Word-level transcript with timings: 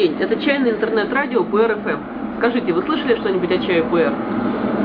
день. 0.00 0.16
Это 0.18 0.40
чайное 0.40 0.72
интернет-радио 0.72 1.44
ПРФМ. 1.44 2.38
Скажите, 2.38 2.72
вы 2.72 2.82
слышали 2.82 3.16
что-нибудь 3.16 3.50
о 3.50 3.58
чае 3.58 3.82
ПР? 3.82 4.12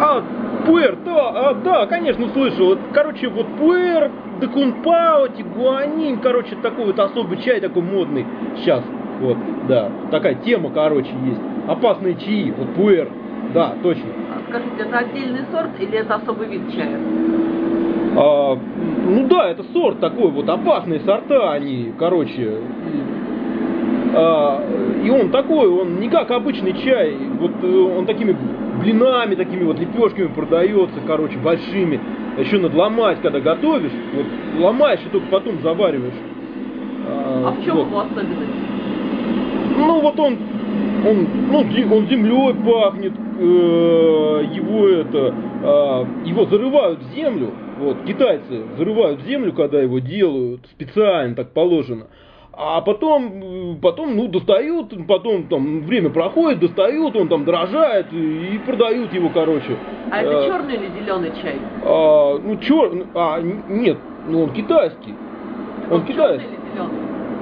А, 0.02 0.24
пуэр, 0.66 0.98
да, 1.06 1.30
а, 1.30 1.54
да, 1.54 1.86
конечно, 1.86 2.28
слышал. 2.30 2.68
Вот, 2.68 2.80
короче, 2.94 3.30
вот 3.30 3.48
пуэр, 3.58 4.12
декунпао, 4.42 5.30
тигуанин, 5.30 6.20
короче, 6.20 6.56
такой 6.62 6.86
вот 6.86 7.00
особый 7.00 7.42
чай, 7.42 7.62
такой 7.62 7.82
модный 7.82 8.26
сейчас. 8.58 8.84
Вот, 9.22 9.38
да, 9.70 9.90
такая 10.12 10.36
тема, 10.36 10.70
короче, 10.72 11.12
есть. 11.26 11.40
Опасные 11.70 12.16
чаи, 12.16 12.54
вот 12.58 12.76
пуэр, 12.76 13.08
да, 13.54 13.74
точно. 13.82 14.10
А 14.32 14.42
Скажите, 14.50 14.76
это 14.80 14.98
отдельный 14.98 15.46
сорт 15.50 15.70
или 15.80 15.98
это 15.98 16.16
особый 16.16 16.48
вид 16.48 16.62
чая? 16.76 17.00
А, 18.18 18.60
ну 19.08 19.28
да, 19.28 19.50
это 19.50 19.64
сорт 19.72 20.02
такой, 20.02 20.30
вот 20.30 20.50
опасные 20.50 21.00
сорта 21.00 21.54
они, 21.54 21.94
короче. 21.98 22.60
А, 24.18 24.64
и 25.04 25.10
он 25.10 25.30
такой, 25.30 25.68
он 25.68 26.00
не 26.00 26.10
как 26.10 26.32
обычный 26.32 26.74
чай, 26.82 27.16
вот 27.40 27.52
э, 27.62 27.68
он 27.68 28.06
такими 28.06 28.36
блинами, 28.80 29.36
такими 29.36 29.64
вот 29.64 29.78
лепешками 29.80 30.28
продается, 30.28 30.96
короче, 31.06 31.38
большими. 31.38 32.00
Еще 32.38 32.60
надо 32.60 32.78
ломать, 32.78 33.20
когда 33.22 33.40
готовишь, 33.40 33.92
вот 34.14 34.26
ломаешь 34.62 35.02
и 35.06 35.10
только 35.10 35.28
потом 35.28 35.62
завариваешь. 35.62 36.14
А 37.08 37.52
в 37.52 37.64
чем 37.64 37.76
вот. 37.76 37.88
его 37.88 38.00
особенность? 38.00 38.52
Ну 39.78 40.00
вот 40.00 40.20
он, 40.20 40.38
он, 41.06 41.28
ну, 41.52 41.96
он 41.96 42.08
землей 42.08 42.54
пахнет, 42.66 43.14
э, 43.38 44.44
его 44.54 44.88
это, 44.88 45.36
а, 45.64 46.08
его 46.24 46.46
зарывают 46.46 47.00
в 47.00 47.14
землю, 47.14 47.52
вот, 47.80 47.98
китайцы 48.08 48.64
зарывают 48.78 49.22
в 49.22 49.26
землю, 49.26 49.52
когда 49.52 49.82
его 49.82 50.00
делают, 50.00 50.62
специально 50.72 51.36
так 51.36 51.52
положено. 51.52 52.08
А 52.58 52.80
потом, 52.80 53.78
потом, 53.82 54.16
ну, 54.16 54.28
достают, 54.28 54.94
потом 55.08 55.44
там 55.44 55.82
время 55.82 56.10
проходит, 56.10 56.60
достают, 56.60 57.16
он 57.16 57.28
там 57.28 57.44
дрожает 57.44 58.08
и, 58.14 58.60
продают 58.66 59.14
его, 59.14 59.30
короче. 59.34 59.76
А 60.10 60.22
это 60.22 60.32
Э, 60.32 60.48
черный 60.48 60.76
или 60.76 60.90
зеленый 61.00 61.32
чай? 61.42 61.56
а, 61.84 62.40
ну, 62.42 62.58
чер... 62.58 63.08
а, 63.14 63.42
нет, 63.42 63.98
ну, 64.30 64.44
он 64.44 64.52
китайский. 64.52 65.14
Он 65.92 66.04
черный 66.04 66.06
китайский. 66.06 66.56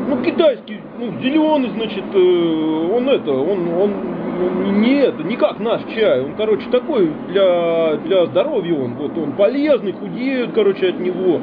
Ну, 0.09 0.21
китайский, 0.23 0.79
ну, 0.99 1.11
зеленый, 1.21 1.69
значит, 1.69 2.03
э, 2.13 2.89
он 2.91 3.07
это, 3.07 3.31
он, 3.31 3.67
он, 3.69 3.93
он 4.41 4.81
не 4.81 4.95
это, 4.95 5.23
не 5.23 5.35
как 5.37 5.59
наш 5.59 5.81
чай, 5.95 6.21
он, 6.21 6.33
короче, 6.35 6.67
такой 6.71 7.09
для, 7.29 7.97
для 7.97 8.25
здоровья 8.25 8.73
он, 8.73 8.95
вот, 8.95 9.17
он 9.17 9.33
полезный, 9.33 9.93
худеют, 9.93 10.53
короче, 10.53 10.89
от 10.89 10.99
него, 10.99 11.39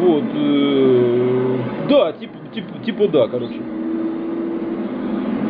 вот, 0.00 0.24
э, 0.34 1.56
да, 1.88 2.12
типа, 2.12 2.34
типа, 2.54 2.78
типа 2.84 3.08
да, 3.08 3.28
короче. 3.28 3.60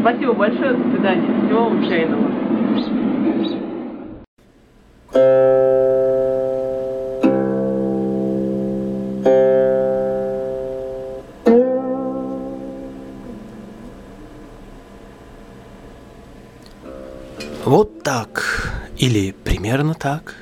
Спасибо 0.00 0.32
большое, 0.32 0.74
до 0.74 0.90
свидания. 0.90 1.46
Всего 1.46 1.64
вам 1.64 1.88
чайного. 1.88 2.28
Вот 17.64 18.02
так, 18.02 18.70
или 18.98 19.32
примерно 19.44 19.94
так, 19.94 20.34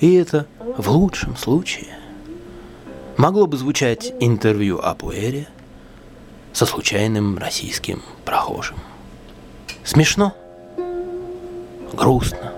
и 0.00 0.14
это 0.14 0.46
в 0.76 0.88
лучшем 0.90 1.34
случае. 1.34 1.88
Могло 3.16 3.46
бы 3.46 3.56
звучать 3.56 4.12
интервью 4.20 4.78
о 4.78 4.94
Пуэре 4.94 5.48
со 6.52 6.66
случайным 6.66 7.38
российским 7.38 8.02
прохожим. 8.24 8.76
Смешно, 9.84 10.34
грустно. 11.92 12.52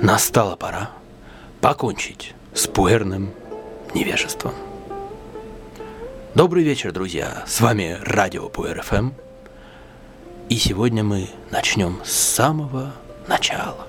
Настала 0.00 0.56
пора 0.56 0.90
покончить 1.60 2.34
с 2.54 2.66
пуэрным 2.66 3.32
невежеством. 3.94 4.52
Добрый 6.34 6.64
вечер, 6.64 6.92
друзья! 6.92 7.44
С 7.46 7.60
вами 7.60 7.98
радио 8.00 8.48
Пуэр 8.48 8.82
ФМ. 8.82 9.10
И 10.48 10.56
сегодня 10.56 11.04
мы 11.04 11.28
начнем 11.50 12.00
с 12.04 12.12
самого 12.12 12.92
начала. 13.28 13.86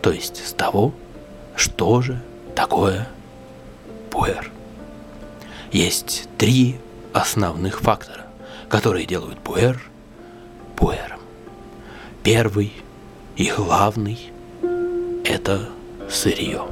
То 0.00 0.12
есть 0.12 0.46
с 0.46 0.52
того, 0.52 0.92
что 1.56 2.00
же 2.00 2.20
такое 2.54 3.08
пуэр. 4.10 4.50
Есть 5.72 6.28
три 6.38 6.78
основных 7.12 7.80
фактора, 7.80 8.26
которые 8.68 9.06
делают 9.06 9.38
пуэр 9.40 9.80
пуэром. 10.76 11.20
Первый 12.22 12.72
и 13.36 13.50
главный– 13.50 14.30
это 15.24 15.68
сырье. 16.08 16.66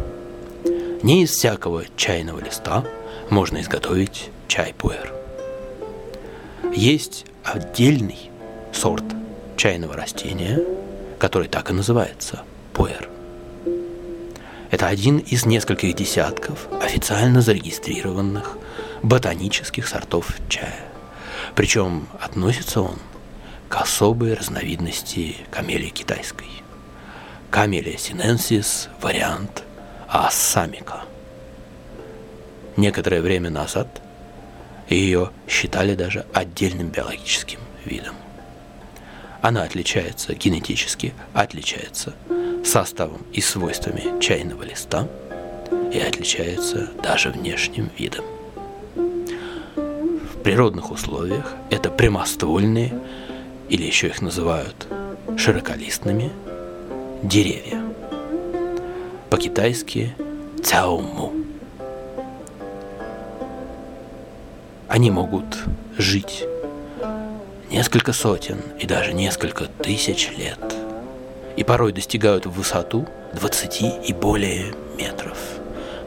Не 1.02 1.24
из 1.24 1.30
всякого 1.30 1.84
чайного 1.96 2.40
листа 2.40 2.84
можно 3.30 3.60
изготовить 3.60 4.30
чай 4.48 4.74
пуэр. 4.78 5.12
Есть 6.72 7.26
отдельный 7.42 8.30
сорт 8.72 9.04
чайного 9.56 9.94
растения, 9.94 10.60
который 11.18 11.48
так 11.48 11.70
и 11.70 11.72
называется– 11.72 12.42
пуэр. 12.72 13.08
Это 14.70 14.88
один 14.88 15.18
из 15.18 15.46
нескольких 15.46 15.94
десятков 15.96 16.68
официально 16.82 17.40
зарегистрированных 17.40 18.58
ботанических 19.02 19.86
сортов 19.86 20.34
чая. 20.48 20.80
Причем 21.54 22.08
относится 22.20 22.82
он 22.82 22.98
к 23.68 23.76
особой 23.76 24.34
разновидности 24.34 25.36
камелии 25.50 25.88
китайской. 25.88 26.48
Камелия 27.50 27.96
синенсис– 27.96 28.88
вариант 29.00 29.62
ассамика. 30.08 31.04
Некоторое 32.76 33.22
время 33.22 33.50
назад 33.50 34.02
ее 34.88 35.30
считали 35.48 35.94
даже 35.94 36.26
отдельным 36.32 36.88
биологическим 36.88 37.60
видом. 37.84 38.14
Она 39.40 39.62
отличается 39.62 40.34
генетически, 40.34 41.14
отличается 41.32 42.14
составом 42.64 43.24
и 43.32 43.40
свойствами 43.40 44.20
чайного 44.20 44.64
листа 44.64 45.08
и 45.92 45.98
отличается 45.98 46.90
даже 47.02 47.30
внешним 47.30 47.90
видом. 47.96 48.24
Природных 50.46 50.92
условиях 50.92 51.56
это 51.70 51.90
прямоствольные, 51.90 52.94
или 53.68 53.82
еще 53.82 54.06
их 54.06 54.22
называют 54.22 54.86
широколистными, 55.36 56.30
деревья. 57.20 57.82
По-китайски 59.28 60.14
цяому. 60.62 61.32
Они 64.86 65.10
могут 65.10 65.64
жить 65.98 66.44
несколько 67.68 68.12
сотен 68.12 68.60
и 68.78 68.86
даже 68.86 69.14
несколько 69.14 69.64
тысяч 69.64 70.30
лет. 70.38 70.60
И 71.56 71.64
порой 71.64 71.92
достигают 71.92 72.46
в 72.46 72.52
высоту 72.52 73.04
20 73.32 74.08
и 74.08 74.12
более 74.12 74.66
метров. 74.96 75.38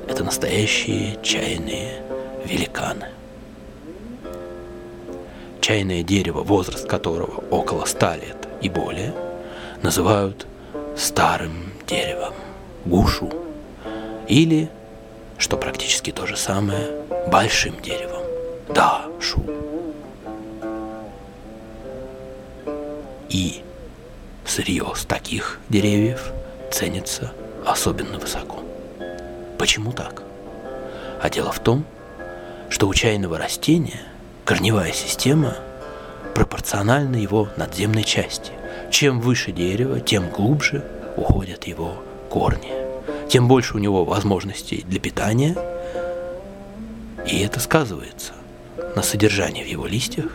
Это 0.07 0.23
настоящие 0.23 1.21
чайные 1.21 2.01
великаны. 2.45 3.18
Чайное 5.69 6.01
дерево, 6.01 6.41
возраст 6.41 6.87
которого 6.87 7.43
около 7.51 7.85
100 7.85 8.13
лет 8.15 8.47
и 8.59 8.69
более, 8.69 9.13
называют 9.83 10.47
старым 10.97 11.71
деревом, 11.85 12.33
гушу, 12.85 13.31
или, 14.27 14.67
что 15.37 15.57
практически 15.57 16.11
то 16.11 16.25
же 16.25 16.37
самое, 16.37 16.87
большим 17.27 17.79
деревом, 17.83 18.23
да, 18.73 19.05
шу. 19.19 19.43
И 23.29 23.61
сырье 24.47 24.91
с 24.95 25.05
таких 25.05 25.59
деревьев 25.69 26.31
ценится 26.71 27.31
особенно 27.63 28.17
высоко. 28.17 28.63
Почему 29.59 29.91
так? 29.91 30.23
А 31.21 31.29
дело 31.29 31.51
в 31.51 31.59
том, 31.59 31.85
что 32.71 32.87
у 32.87 32.93
чайного 32.95 33.37
растения 33.37 34.08
корневая 34.49 34.93
система 34.93 35.53
пропорциональна 36.33 37.17
его 37.17 37.49
надземной 37.55 38.03
части. 38.03 38.51
Чем 38.89 39.21
выше 39.21 39.51
дерево, 39.51 39.99
тем 39.99 40.27
глубже 40.31 40.83
уходят 41.17 41.65
его 41.65 42.01
корни. 42.31 42.71
Тем 43.29 43.47
больше 43.47 43.75
у 43.75 43.77
него 43.77 44.05
возможностей 44.05 44.83
для 44.87 44.99
питания, 44.99 45.55
и 47.27 47.41
это 47.41 47.59
сказывается 47.59 48.31
на 48.95 49.03
содержании 49.03 49.63
в 49.63 49.67
его 49.67 49.85
листьях 49.85 50.31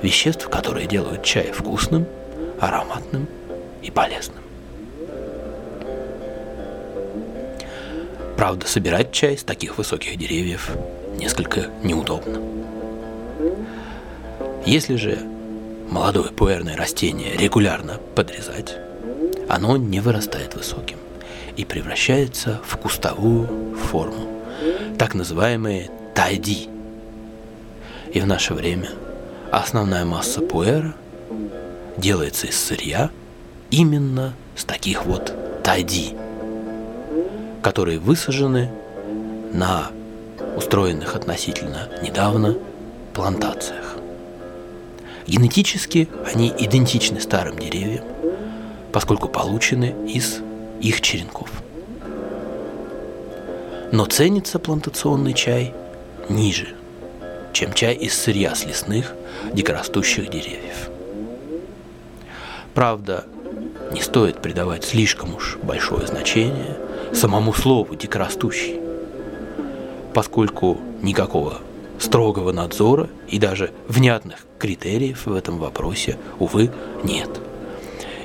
веществ, 0.00 0.48
которые 0.48 0.86
делают 0.86 1.22
чай 1.22 1.52
вкусным, 1.52 2.06
ароматным 2.58 3.28
и 3.82 3.90
полезным. 3.90 4.44
Правда, 8.38 8.66
собирать 8.66 9.12
чай 9.12 9.36
с 9.36 9.44
таких 9.44 9.76
высоких 9.76 10.16
деревьев 10.16 10.70
несколько 11.18 11.66
неудобно. 11.82 12.40
Если 14.68 14.96
же 14.96 15.18
молодое 15.90 16.28
пуэрное 16.28 16.76
растение 16.76 17.34
регулярно 17.38 17.94
подрезать, 18.14 18.76
оно 19.48 19.78
не 19.78 20.00
вырастает 20.00 20.54
высоким 20.56 20.98
и 21.56 21.64
превращается 21.64 22.60
в 22.66 22.76
кустовую 22.76 23.74
форму, 23.76 24.28
так 24.98 25.14
называемые 25.14 25.90
тайди. 26.14 26.68
И 28.12 28.20
в 28.20 28.26
наше 28.26 28.52
время 28.52 28.90
основная 29.50 30.04
масса 30.04 30.42
пуэра 30.42 30.94
делается 31.96 32.46
из 32.46 32.62
сырья 32.62 33.08
именно 33.70 34.34
с 34.54 34.64
таких 34.64 35.06
вот 35.06 35.32
тайди, 35.64 36.14
которые 37.62 37.98
высажены 37.98 38.70
на 39.50 39.90
устроенных 40.58 41.14
относительно 41.14 41.88
недавно 42.02 42.58
плантациях. 43.14 43.87
Генетически 45.28 46.08
они 46.24 46.48
идентичны 46.56 47.20
старым 47.20 47.58
деревьям, 47.58 48.04
поскольку 48.92 49.28
получены 49.28 49.94
из 50.08 50.40
их 50.80 51.02
черенков. 51.02 51.50
Но 53.92 54.06
ценится 54.06 54.58
плантационный 54.58 55.34
чай 55.34 55.74
ниже, 56.30 56.68
чем 57.52 57.74
чай 57.74 57.94
из 57.94 58.18
сырья 58.18 58.54
с 58.54 58.64
лесных 58.64 59.14
дикорастущих 59.52 60.30
деревьев. 60.30 60.88
Правда, 62.72 63.26
не 63.92 64.00
стоит 64.00 64.40
придавать 64.40 64.84
слишком 64.84 65.34
уж 65.34 65.58
большое 65.62 66.06
значение 66.06 66.78
самому 67.12 67.52
слову 67.52 67.96
«дикорастущий», 67.96 68.80
поскольку 70.14 70.78
никакого 71.02 71.60
строгого 71.98 72.52
надзора 72.52 73.08
и 73.28 73.38
даже 73.38 73.72
внятных 73.88 74.46
критериев 74.58 75.26
в 75.26 75.34
этом 75.34 75.58
вопросе, 75.58 76.18
увы, 76.38 76.70
нет. 77.02 77.28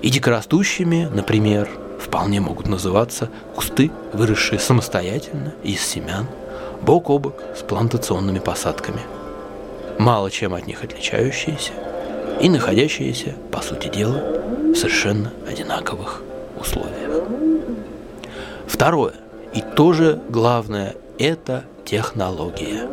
И 0.01 0.09
дикорастущими, 0.09 1.07
например, 1.11 1.69
вполне 1.99 2.41
могут 2.41 2.67
называться 2.67 3.29
кусты, 3.55 3.91
выросшие 4.11 4.59
самостоятельно 4.59 5.53
из 5.63 5.81
семян, 5.81 6.27
бок 6.81 7.09
о 7.09 7.17
бок 7.17 7.41
с 7.57 7.61
плантационными 7.61 8.39
посадками, 8.39 9.01
мало 9.97 10.29
чем 10.29 10.53
от 10.53 10.67
них 10.67 10.83
отличающиеся 10.83 11.71
и 12.41 12.49
находящиеся, 12.49 13.35
по 13.51 13.61
сути 13.61 13.87
дела, 13.87 14.21
в 14.73 14.75
совершенно 14.75 15.31
одинаковых 15.47 16.23
условиях. 16.59 17.23
Второе, 18.67 19.13
и 19.53 19.61
тоже 19.61 20.19
главное, 20.29 20.95
это 21.19 21.63
технология, 21.85 22.87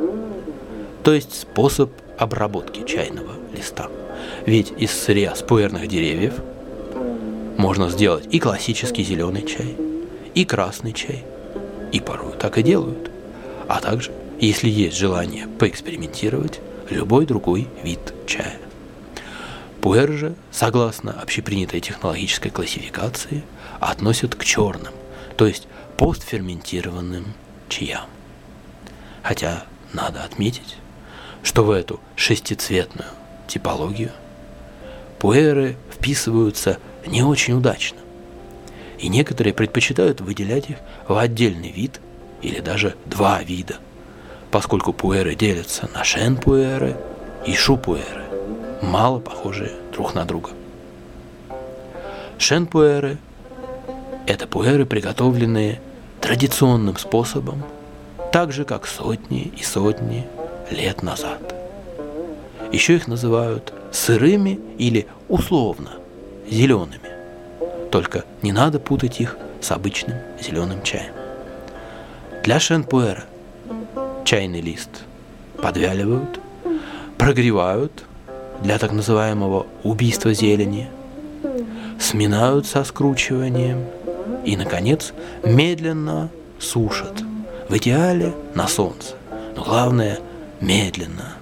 то 1.04 1.12
есть 1.12 1.40
способ 1.40 1.90
обработки 2.18 2.84
чайного 2.84 3.34
листа. 3.56 3.88
Ведь 4.46 4.72
из 4.76 4.90
сырья 4.90 5.34
спуэрных 5.34 5.88
деревьев 5.88 6.34
можно 7.56 7.88
сделать 7.88 8.26
и 8.30 8.38
классический 8.38 9.02
зеленый 9.02 9.46
чай, 9.46 9.76
и 10.34 10.44
красный 10.44 10.92
чай, 10.92 11.24
и 11.92 12.00
порой 12.00 12.32
так 12.38 12.58
и 12.58 12.62
делают. 12.62 13.10
А 13.68 13.80
также, 13.80 14.12
если 14.38 14.68
есть 14.68 14.96
желание 14.96 15.46
поэкспериментировать, 15.46 16.60
любой 16.90 17.26
другой 17.26 17.68
вид 17.82 18.00
чая. 18.26 18.58
Пуэр 19.80 20.12
же, 20.12 20.34
согласно 20.50 21.12
общепринятой 21.12 21.80
технологической 21.80 22.50
классификации, 22.50 23.42
относят 23.80 24.34
к 24.34 24.44
черным, 24.44 24.92
то 25.36 25.46
есть 25.46 25.66
постферментированным 25.96 27.32
чаям. 27.68 28.06
Хотя 29.22 29.64
надо 29.92 30.22
отметить, 30.22 30.76
что 31.42 31.64
в 31.64 31.70
эту 31.70 32.00
шестицветную 32.16 33.08
типологию 33.46 34.12
пуэры 35.18 35.76
вписываются 35.90 36.78
не 37.06 37.22
очень 37.22 37.54
удачно, 37.54 37.98
и 38.98 39.08
некоторые 39.08 39.54
предпочитают 39.54 40.20
выделять 40.20 40.70
их 40.70 40.76
в 41.08 41.16
отдельный 41.16 41.70
вид 41.70 42.00
или 42.42 42.60
даже 42.60 42.94
два 43.06 43.42
вида, 43.42 43.76
поскольку 44.50 44.92
пуэры 44.92 45.34
делятся 45.34 45.88
на 45.94 46.04
шен-пуэры 46.04 46.96
и 47.46 47.54
шу-пуэры, 47.54 48.24
мало 48.82 49.18
похожие 49.20 49.72
друг 49.92 50.14
на 50.14 50.24
друга. 50.24 50.50
Шен-пуэры– 52.38 53.18
это 54.26 54.46
пуэры, 54.46 54.86
приготовленные 54.86 55.80
традиционным 56.20 56.96
способом, 56.96 57.62
так 58.32 58.52
же, 58.52 58.64
как 58.64 58.86
сотни 58.86 59.52
и 59.58 59.62
сотни 59.62 60.26
лет 60.70 61.02
назад. 61.02 61.38
Еще 62.72 62.96
их 62.96 63.08
называют 63.08 63.72
сырыми 63.92 64.60
или 64.78 65.06
условно 65.28 65.90
зелеными. 66.48 67.10
Только 67.90 68.24
не 68.42 68.52
надо 68.52 68.78
путать 68.78 69.20
их 69.20 69.36
с 69.60 69.70
обычным 69.72 70.16
зеленым 70.40 70.82
чаем. 70.82 71.12
Для 72.44 72.60
шенпуэра 72.60 73.24
чайный 74.24 74.60
лист 74.60 74.90
подвяливают, 75.60 76.40
прогревают 77.18 78.04
для 78.62 78.78
так 78.78 78.92
называемого 78.92 79.66
убийства 79.82 80.32
зелени, 80.32 80.88
сминают 81.98 82.66
со 82.66 82.84
скручиванием 82.84 83.84
и, 84.44 84.56
наконец, 84.56 85.12
медленно 85.44 86.30
сушат, 86.58 87.22
в 87.68 87.76
идеале 87.76 88.32
на 88.54 88.68
солнце, 88.68 89.14
но 89.56 89.64
главное– 89.64 90.18
медленно, 90.60 91.34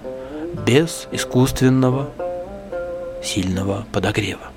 без 0.65 1.07
искусственного 1.11 2.09
сильного 3.23 3.85
подогрева. 3.91 4.51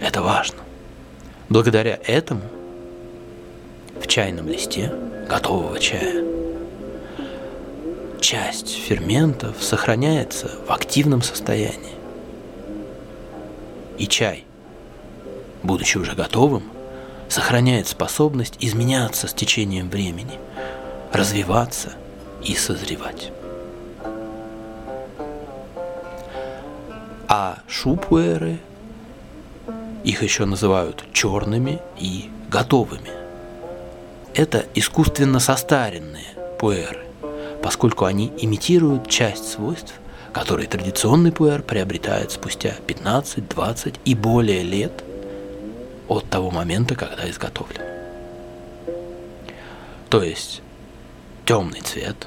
Это 0.00 0.22
важно. 0.22 0.58
Благодаря 1.48 1.98
этому 2.06 2.42
в 4.00 4.06
чайном 4.06 4.48
листе 4.48 4.92
готового 5.28 5.78
чая 5.78 6.32
часть 8.22 8.76
ферментов 8.76 9.62
сохраняется 9.62 10.48
в 10.66 10.70
активном 10.70 11.22
состоянии. 11.22 11.96
И 13.98 14.06
чай, 14.06 14.44
будучи 15.62 15.98
уже 15.98 16.14
готовым, 16.14 16.62
сохраняет 17.28 17.88
способность 17.88 18.56
изменяться 18.60 19.26
с 19.26 19.34
течением 19.34 19.90
времени, 19.90 20.38
развиваться 21.12 21.92
и 22.44 22.54
созревать. 22.54 23.30
А 27.28 27.58
шупуэры, 27.66 28.58
их 30.04 30.22
еще 30.22 30.44
называют 30.44 31.04
черными 31.12 31.80
и 31.98 32.30
готовыми. 32.50 33.10
Это 34.34 34.66
искусственно 34.74 35.40
состаренные 35.40 36.34
пуэры, 36.58 37.04
поскольку 37.62 38.04
они 38.04 38.32
имитируют 38.38 39.08
часть 39.08 39.50
свойств, 39.50 39.94
которые 40.32 40.68
традиционный 40.68 41.32
пуэр 41.32 41.62
приобретает 41.62 42.32
спустя 42.32 42.74
15, 42.86 43.48
20 43.48 43.94
и 44.04 44.14
более 44.14 44.62
лет 44.62 45.04
от 46.08 46.28
того 46.28 46.50
момента, 46.50 46.94
когда 46.94 47.28
изготовлен. 47.30 47.82
То 50.08 50.22
есть 50.22 50.62
темный 51.46 51.80
цвет, 51.80 52.26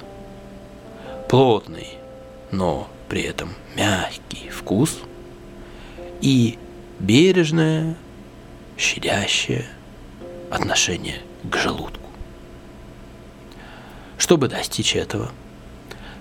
плотный, 1.29 1.97
но 2.51 2.87
при 3.09 3.23
этом 3.23 3.53
мягкий 3.75 4.49
вкус 4.49 4.99
и 6.21 6.57
бережное, 6.99 7.95
щадящее 8.77 9.65
отношение 10.51 11.21
к 11.43 11.55
желудку. 11.55 12.09
Чтобы 14.17 14.47
достичь 14.47 14.95
этого, 14.95 15.31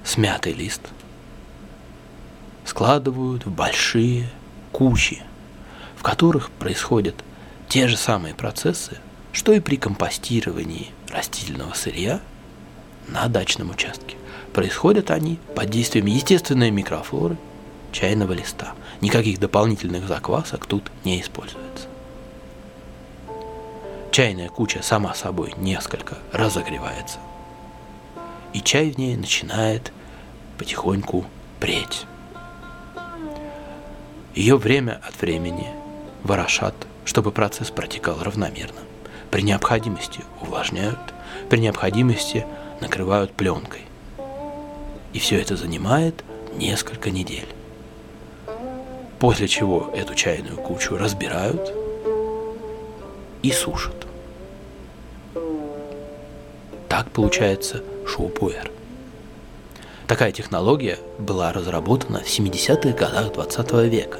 смятый 0.05 0.53
лист 0.53 0.83
складывают 2.65 3.47
в 3.47 3.51
большие 3.51 4.29
кучи, 4.73 5.23
в 5.97 6.03
которых 6.03 6.51
происходят 6.51 7.15
те 7.69 7.89
же 7.89 7.97
самые 7.97 8.35
процессы, 8.35 8.99
что 9.33 9.53
и 9.53 9.61
при 9.61 9.77
компостировании 9.77 10.91
растительного 11.11 11.75
сырья 11.75 12.21
на 13.09 13.29
дачном 13.29 13.71
участке. 13.71 14.17
Происходят 14.55 15.11
они 15.11 15.41
под 15.57 15.69
действием 15.69 16.07
естественной 16.07 16.71
микрофлоры 16.71 17.37
чайного 17.91 18.33
листа. 18.33 18.75
Никаких 19.01 19.41
дополнительных 19.41 20.07
заквасок 20.07 20.67
тут 20.67 20.93
не 21.03 21.21
используется. 21.21 21.89
Чайная 24.13 24.49
куча 24.49 24.81
сама 24.81 25.13
собой 25.15 25.55
несколько 25.57 26.19
разогревается, 26.33 27.19
и 28.53 28.61
чай 28.61 28.93
в 28.93 28.97
ней 28.97 29.17
начинает 29.17 29.93
потихоньку 30.57 31.25
преть. 31.59 32.07
Ее 34.37 34.57
время 34.57 35.01
от 35.05 35.21
времени 35.21 35.67
ворошат, 36.23 36.77
чтобы 37.05 37.33
процесс 37.33 37.73
протекал 37.73 38.23
равномерно. 38.23 38.81
При 39.33 39.43
необходимости 39.43 40.21
увлажняют, 40.41 41.01
при 41.51 41.59
необходимости 41.59 42.47
накрывают 42.81 43.33
пленкой. 43.33 43.81
И 45.15 45.19
все 45.19 45.41
это 45.41 45.57
занимает 45.57 46.23
несколько 46.55 47.11
недель. 47.11 47.49
после 49.25 49.49
чего 49.49 49.91
эту 49.95 50.15
чайную 50.15 50.59
кучу 50.59 50.99
разбирают 50.99 51.73
и 53.43 53.51
сушат. 53.51 54.07
Так 56.91 57.11
получается 57.11 57.83
шоу-пуэр. 58.07 58.71
Такая 60.07 60.31
технология 60.31 60.99
была 61.19 61.55
разработана 61.55 62.21
в 62.21 62.27
70-х 62.27 62.91
годах 62.91 63.33
20 63.33 63.73
века. 63.91 64.19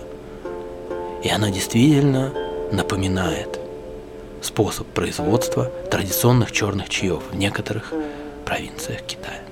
И 1.23 1.29
она 1.29 1.51
действительно 1.51 2.33
напоминает 2.73 3.61
способ 4.41 4.87
производства 4.87 5.71
традиционных 5.91 6.51
черных 6.51 6.89
чаев 6.89 7.23
в 7.31 7.37
некоторых 7.37 7.93
провинциях 8.47 9.03
Китая. 9.03 9.44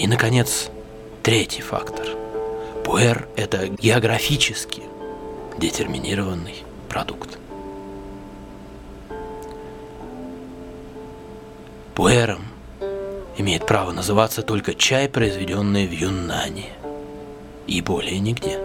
И, 0.00 0.06
наконец, 0.06 0.70
третий 1.22 1.60
фактор. 1.60 2.06
Пуэр– 2.84 3.28
это 3.36 3.66
географически 3.68 4.82
детерминированный 5.58 6.64
продукт. 6.88 7.36
Пуэром 11.94 12.46
имеет 13.36 13.66
право 13.66 13.92
называться 13.92 14.40
только 14.40 14.72
чай, 14.72 15.06
произведенный 15.06 15.86
в 15.86 15.92
Юннане. 15.92 16.70
И 17.66 17.82
более 17.82 18.20
нигде. 18.20 18.58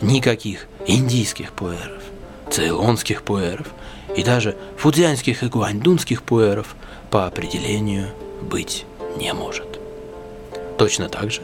Никаких 0.00 0.68
индийских 0.86 1.52
пуэров, 1.52 2.04
цейлонских 2.48 3.24
пуэров 3.24 3.66
и 4.16 4.22
даже 4.22 4.56
фудзянских 4.76 5.42
и 5.42 5.48
гуаньдунских 5.48 6.22
пуэров 6.22 6.76
по 7.10 7.26
определению 7.26 8.06
быть 8.40 8.86
не 9.16 9.32
может. 9.34 9.69
Точно 10.80 11.10
так 11.10 11.30
же, 11.30 11.42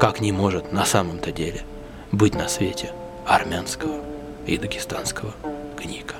как 0.00 0.20
не 0.20 0.32
может 0.32 0.72
на 0.72 0.84
самом-то 0.84 1.30
деле 1.30 1.62
быть 2.10 2.34
на 2.34 2.48
свете 2.48 2.90
армянского 3.24 4.00
и 4.44 4.58
дагестанского 4.58 5.34
гника. 5.80 6.16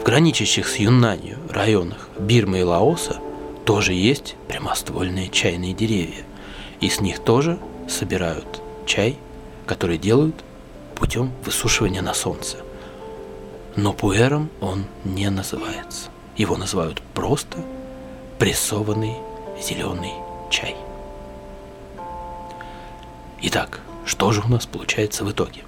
В 0.00 0.04
граничащих 0.04 0.68
с 0.68 0.76
Юннанью 0.76 1.38
районах 1.50 2.10
Бирмы 2.16 2.60
и 2.60 2.62
Лаоса 2.62 3.16
тоже 3.64 3.92
есть 3.92 4.36
прямоствольные 4.46 5.30
чайные 5.30 5.74
деревья, 5.74 6.22
и 6.78 6.88
с 6.88 7.00
них 7.00 7.18
тоже 7.18 7.58
собирают 7.88 8.62
чай, 8.86 9.18
который 9.66 9.98
делают 9.98 10.36
путем 10.94 11.32
высушивания 11.44 12.02
на 12.02 12.14
солнце. 12.14 12.58
Но 13.74 13.92
пуэром 13.92 14.48
он 14.60 14.84
не 15.02 15.28
называется. 15.28 16.10
Его 16.36 16.56
называют 16.56 17.02
просто 17.14 17.58
прессованный 18.38 19.16
зеленый 19.60 20.12
чай. 20.50 20.76
Итак, 23.42 23.80
что 24.06 24.30
же 24.32 24.40
у 24.42 24.48
нас 24.48 24.66
получается 24.66 25.24
в 25.24 25.32
итоге? 25.32 25.62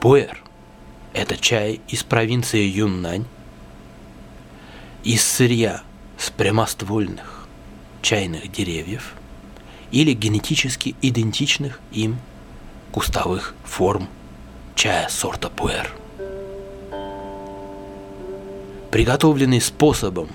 Пуэр– 0.00 0.42
это 1.12 1.36
чай 1.36 1.80
из 1.88 2.02
провинции 2.02 2.62
Юннань, 2.62 3.26
из 5.04 5.22
сырья 5.22 5.82
с 6.18 6.30
прямоствольных 6.30 7.46
чайных 8.00 8.50
деревьев 8.50 9.14
или 9.90 10.12
генетически 10.12 10.96
идентичных 11.02 11.80
им 11.92 12.18
кустовых 12.90 13.54
форм 13.64 14.08
чая 14.74 15.08
сорта 15.08 15.50
пуэр. 15.50 16.01
Приготовленный 18.92 19.62
способом, 19.62 20.28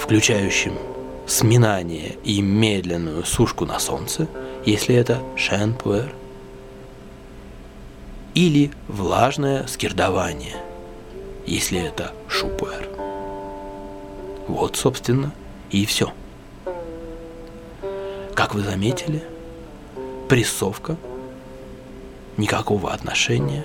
включающим 0.00 0.76
сминание 1.28 2.16
и 2.24 2.42
медленную 2.42 3.24
сушку 3.24 3.64
на 3.64 3.78
солнце, 3.78 4.26
если 4.64 4.96
это 4.96 5.22
шен-пуэр, 5.36 6.12
или 8.34 8.72
влажное 8.88 9.64
скирдование, 9.68 10.56
если 11.46 11.80
это 11.80 12.12
шупуэр. 12.26 12.88
Вот, 14.48 14.74
собственно, 14.74 15.32
и 15.70 15.86
все. 15.86 16.12
Как 18.34 18.56
вы 18.56 18.62
заметили, 18.62 19.22
прессовка 20.28 20.96
никакого 22.36 22.92
отношения 22.92 23.64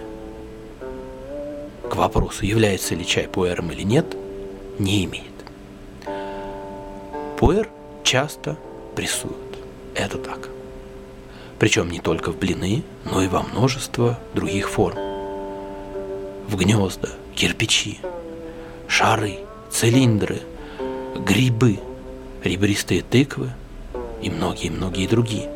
к 1.92 1.98
вопросу, 1.98 2.46
является 2.46 2.96
ли 2.96 3.06
чай 3.06 3.28
пуэром 3.28 3.70
или 3.72 3.82
нет, 3.82 4.16
не 4.80 5.04
имеет. 5.04 5.26
Пуэр 7.38 7.68
часто 8.04 8.58
прессуют. 8.96 9.36
Это 9.94 10.18
так. 10.18 10.48
Причем 11.60 11.92
не 11.92 12.00
только 12.00 12.32
в 12.32 12.38
блины, 12.38 12.84
но 13.04 13.22
и 13.22 13.28
во 13.28 13.44
множество 13.44 14.18
других 14.34 14.70
форм. 14.70 14.98
В 16.48 16.56
гнезда, 16.56 17.10
кирпичи, 17.36 18.00
шары, 18.88 19.40
цилиндры, 19.70 20.40
грибы, 21.18 21.80
ребристые 22.42 23.02
тыквы 23.02 23.52
и 24.22 24.30
многие-многие 24.30 25.08
другие. 25.08 25.52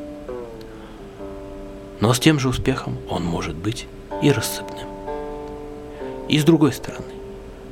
Но 2.01 2.13
с 2.13 2.19
тем 2.19 2.39
же 2.39 2.49
успехом 2.49 2.97
он 3.09 3.23
может 3.23 3.55
быть 3.55 3.87
и 4.21 4.31
рассыпным. 4.31 4.94
И 6.27 6.39
с 6.39 6.43
другой 6.43 6.73
стороны, 6.73 7.13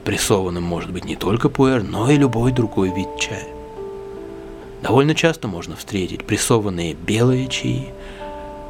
прессованным 0.04 0.64
может 0.64 0.92
быть 0.92 1.06
не 1.06 1.16
только 1.16 1.50
пуэр, 1.50 1.84
но 1.84 2.10
и 2.10 2.18
любой 2.18 2.52
другой 2.52 2.94
вид 2.94 3.08
чая. 3.20 3.48
Довольно 4.82 5.16
часто 5.16 5.48
можно 5.48 5.76
встретить 5.76 6.26
прессованные 6.26 6.94
белые 6.94 7.48
чаи, 7.48 7.88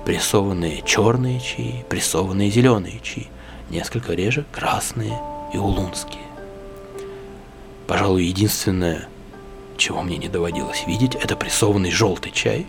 прессованные 0.06 0.84
черные 0.86 1.40
чаи, 1.40 1.84
прессованные 1.90 2.52
зеленые 2.52 3.00
чаи, 3.02 3.28
несколько 3.70 4.14
реже 4.14 4.46
красные 4.52 5.20
и 5.54 5.58
улунские. 5.58 6.22
Пожалуй, 7.88 8.24
единственное, 8.24 9.08
чего 9.76 10.02
мне 10.02 10.18
не 10.18 10.30
доводилось 10.30 10.86
видеть, 10.88 11.16
это 11.16 11.36
прессованный 11.36 11.92
желтый 11.92 12.32
чай, 12.32 12.68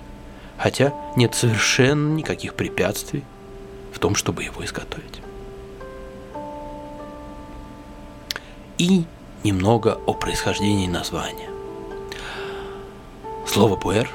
хотя 0.56 0.92
нет 1.16 1.35
совершенно 1.35 2.14
никаких 2.14 2.54
препятствий 2.54 3.23
в 3.92 3.99
том, 3.99 4.14
чтобы 4.16 4.42
его 4.42 4.64
изготовить. 4.64 5.21
И 8.78 9.04
немного 9.44 10.00
о 10.06 10.14
происхождении 10.14 10.88
названия. 10.88 11.48
Слово 13.46 13.76
«пуэр» 13.76 14.08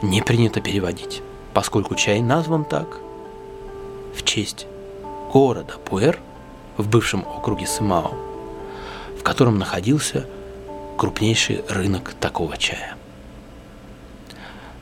не 0.00 0.22
принято 0.22 0.60
переводить, 0.60 1.22
поскольку 1.52 1.94
чай 1.94 2.20
назван 2.20 2.64
так 2.64 2.98
в 4.16 4.24
честь 4.24 4.66
города 5.32 5.74
Пуэр 5.84 6.18
в 6.76 6.88
бывшем 6.88 7.26
округе 7.26 7.66
Сымао, 7.66 8.14
в 9.18 9.22
котором 9.22 9.58
находился 9.58 10.26
крупнейший 10.96 11.64
рынок 11.68 12.14
такого 12.20 12.56
чая. 12.56 12.96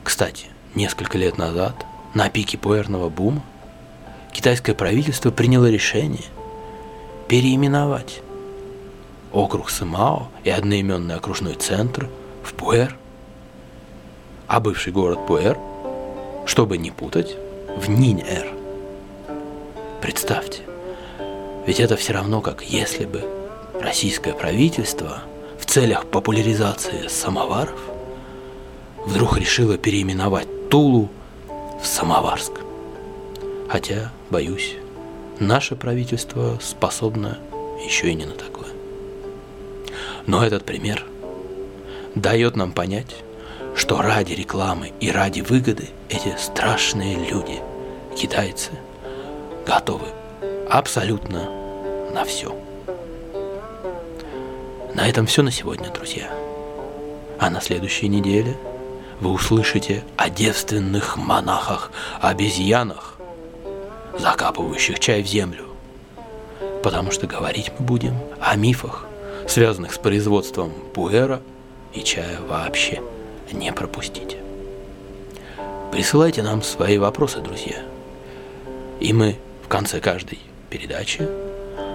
Кстати, 0.03 0.47
несколько 0.75 1.17
лет 1.17 1.37
назад, 1.37 1.85
на 2.13 2.29
пике 2.29 2.57
пуэрного 2.57 3.09
бума, 3.09 3.43
китайское 4.31 4.75
правительство 4.75 5.31
приняло 5.31 5.69
решение 5.69 6.23
переименовать 7.27 8.21
округ 9.33 9.69
Сымао 9.69 10.27
и 10.43 10.49
одноименный 10.49 11.15
окружной 11.15 11.55
центр 11.55 12.09
в 12.43 12.53
Пуэр 12.53 12.95
а 14.51 14.59
бывший 14.59 14.91
город 14.91 15.25
Пуэр, 15.27 15.57
чтобы 16.45 16.77
не 16.77 16.91
путать, 16.91 17.37
в 17.77 17.89
Нинь-Эр. 17.89 18.51
Представьте, 20.01 20.63
ведь 21.65 21.79
это 21.79 21.95
все 21.95 22.11
равно, 22.11 22.41
как 22.41 22.61
если 22.61 23.05
бы 23.05 23.23
российское 23.79 24.33
правительство 24.33 25.21
в 25.57 25.65
целях 25.65 26.05
популяризации 26.05 27.07
самоваров 27.07 27.79
вдруг 29.05 29.37
решило 29.37 29.77
переименовать 29.77 30.69
Тулу 30.69 31.07
в 31.81 31.87
Самоварск. 31.87 32.51
Хотя, 33.69 34.11
боюсь, 34.29 34.75
наше 35.39 35.77
правительство 35.77 36.59
способно 36.61 37.39
еще 37.85 38.11
и 38.11 38.15
не 38.15 38.25
на 38.25 38.33
такое. 38.33 38.67
Но 40.27 40.45
этот 40.45 40.65
пример 40.65 41.05
дает 42.15 42.55
нам 42.55 42.73
понять, 42.73 43.15
что 43.75 44.01
ради 44.01 44.33
рекламы 44.33 44.91
и 44.99 45.09
ради 45.11 45.41
выгоды 45.41 45.89
эти 46.09 46.35
страшные 46.37 47.15
люди, 47.15 47.59
китайцы, 48.15 48.71
готовы 49.65 50.07
абсолютно 50.69 51.49
на 52.13 52.25
все. 52.25 52.55
На 54.93 55.07
этом 55.07 55.25
все 55.25 55.41
на 55.41 55.51
сегодня, 55.51 55.89
друзья. 55.89 56.29
А 57.39 57.49
на 57.49 57.61
следующей 57.61 58.09
неделе 58.09 58.57
вы 59.19 59.31
услышите 59.31 60.03
о 60.17 60.29
девственных 60.29 61.15
монахах-обезьянах, 61.17 63.15
закапывающих 64.19 64.99
чай 64.99 65.23
в 65.23 65.27
землю. 65.27 65.67
Потому 66.83 67.11
что 67.11 67.27
говорить 67.27 67.71
мы 67.79 67.85
будем 67.85 68.15
о 68.41 68.55
мифах, 68.55 69.05
связанных 69.51 69.91
с 69.91 69.97
производством 69.97 70.71
пуэра 70.93 71.41
и 71.93 72.03
чая 72.03 72.39
вообще 72.47 73.01
не 73.51 73.73
пропустите. 73.73 74.37
Присылайте 75.91 76.41
нам 76.41 76.61
свои 76.61 76.97
вопросы, 76.97 77.39
друзья. 77.41 77.75
И 79.01 79.11
мы 79.11 79.35
в 79.65 79.67
конце 79.67 79.99
каждой 79.99 80.39
передачи 80.69 81.27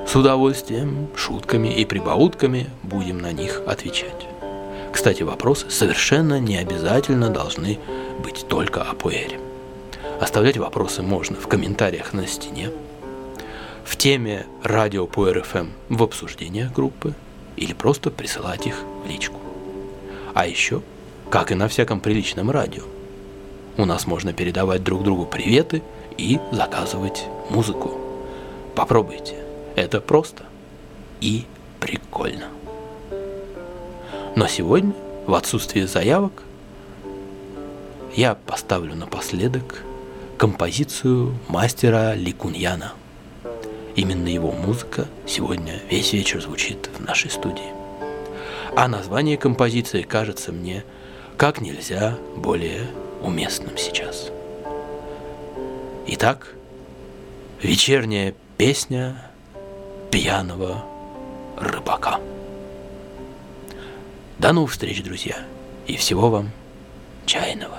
с 0.07 0.15
удовольствием, 0.15 1.09
шутками 1.17 1.69
и 1.69 1.87
прибаутками 1.87 2.69
будем 2.83 3.21
на 3.21 3.33
них 3.33 3.63
отвечать. 3.67 4.27
Кстати, 4.93 5.23
вопросы 5.23 5.71
совершенно 5.71 6.39
не 6.39 6.59
обязательно 6.59 7.31
должны 7.31 7.79
быть 8.23 8.47
только 8.49 8.83
о 8.83 8.93
пуэре. 8.93 9.41
Оставлять 10.21 10.59
вопросы 10.59 11.03
можно 11.03 11.37
в 11.37 11.49
комментариях 11.49 12.13
на 12.13 12.27
стене, 12.27 12.71
в 13.87 13.97
теме 13.97 14.45
радио 14.63 15.07
Пуэр 15.07 15.43
ФМ 15.43 15.69
в 15.89 16.03
обсуждениях 16.03 16.73
группы 16.73 17.15
или 17.57 17.73
просто 17.73 18.11
присылать 18.11 18.67
их 18.67 18.83
в 19.05 19.09
личку. 19.09 19.41
А 20.35 20.47
еще, 20.47 20.83
как 21.31 21.51
и 21.51 21.55
на 21.55 21.69
всяком 21.69 22.01
приличном 22.01 22.51
радио, 22.51 22.85
у 23.77 23.85
нас 23.85 24.07
можно 24.07 24.33
передавать 24.33 24.83
друг 24.83 25.03
другу 25.03 25.27
приветы 25.27 25.83
и 26.17 26.39
заказывать 26.53 27.25
музыку. 27.51 27.93
Попробуйте. 28.75 29.37
Это 29.75 30.01
просто 30.01 30.45
и 31.21 31.45
прикольно. 31.81 32.47
Но 34.35 34.47
сегодня, 34.47 34.93
в 35.27 35.35
отсутствие 35.35 35.87
заявок, 35.87 36.43
я 38.15 38.35
поставлю 38.35 38.95
напоследок 38.95 39.83
композицию 40.39 41.39
мастера 41.49 42.15
Ликуньяна. 42.15 42.93
Именно 43.97 44.29
его 44.29 44.53
музыка 44.53 45.09
сегодня 45.27 45.81
весь 45.91 46.13
вечер 46.13 46.43
звучит 46.43 46.91
в 46.95 47.03
нашей 47.03 47.31
студии. 47.31 47.73
А 48.77 48.89
название 48.89 49.39
композиции 49.39 50.03
кажется 50.03 50.53
мне 50.53 50.85
как 51.39 51.63
нельзя 51.63 52.19
более 52.37 52.87
уместным 53.23 53.79
сейчас. 53.79 54.31
Итак, 56.09 56.55
вечерняя 57.63 58.35
песня 58.59 59.31
пьяного 60.11 60.85
рыбака. 61.59 62.21
До 64.39 64.53
новых 64.53 64.73
встреч, 64.73 65.03
друзья, 65.03 65.39
и 65.87 65.97
всего 65.97 66.29
вам 66.29 66.51
чайного. 67.25 67.79